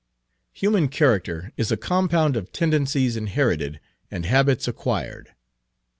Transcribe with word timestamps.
Human 0.53 0.87
character 0.87 1.53
is 1.57 1.71
a 1.71 1.77
compound 1.77 2.35
of 2.35 2.51
tendencies 2.51 3.15
inherited 3.15 3.79
and 4.09 4.25
habits 4.25 4.67
acquired. 4.67 5.35